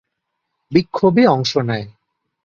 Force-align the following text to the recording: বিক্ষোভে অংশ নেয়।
বিক্ষোভে 0.71 1.23
অংশ 1.27 1.51
নেয়। 1.67 1.87